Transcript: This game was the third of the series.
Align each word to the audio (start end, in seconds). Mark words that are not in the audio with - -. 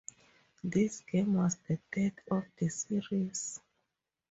This 0.63 1.01
game 1.01 1.35
was 1.35 1.57
the 1.67 1.77
third 1.93 2.19
of 2.31 2.43
the 2.57 2.69
series. 2.69 3.61